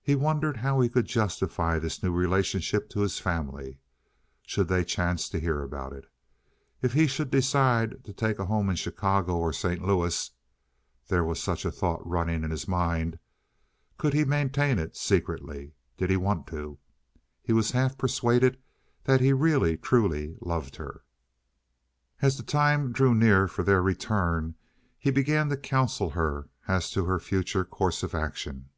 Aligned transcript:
He 0.00 0.14
wondered 0.14 0.58
how 0.58 0.80
he 0.80 0.88
could 0.88 1.06
justify 1.06 1.80
this 1.80 2.04
new 2.04 2.12
relationship 2.12 2.88
to 2.90 3.00
his 3.00 3.18
family, 3.18 3.80
should 4.46 4.68
they 4.68 4.84
chance 4.84 5.28
to 5.30 5.40
hear 5.40 5.60
about 5.60 5.92
it. 5.92 6.04
If 6.80 6.92
he 6.92 7.08
should 7.08 7.32
decide 7.32 8.04
to 8.04 8.12
take 8.12 8.38
a 8.38 8.44
home 8.44 8.70
in 8.70 8.76
Chicago 8.76 9.36
or 9.36 9.52
St. 9.52 9.84
Louis 9.84 10.30
(there 11.08 11.24
was 11.24 11.42
such 11.42 11.64
a 11.64 11.72
thought 11.72 12.06
running 12.08 12.44
in 12.44 12.52
his 12.52 12.68
mind) 12.68 13.18
could 13.98 14.14
he 14.14 14.24
maintain 14.24 14.78
it 14.78 14.96
secretly? 14.96 15.74
Did 15.96 16.10
he 16.10 16.16
want 16.16 16.46
to? 16.54 16.78
He 17.42 17.52
was 17.52 17.72
half 17.72 17.98
persuaded 17.98 18.62
that 19.02 19.20
he 19.20 19.32
really, 19.32 19.76
truly 19.76 20.36
loved 20.42 20.76
her. 20.76 21.02
As 22.22 22.36
the 22.36 22.44
time 22.44 22.92
drew 22.92 23.16
near 23.16 23.48
for 23.48 23.64
their 23.64 23.82
return 23.82 24.54
he 24.96 25.10
began 25.10 25.48
to 25.48 25.56
counsel 25.56 26.10
her 26.10 26.48
as 26.68 26.88
to 26.92 27.06
her 27.06 27.18
future 27.18 27.64
course 27.64 28.04
of 28.04 28.14
action. 28.14 28.68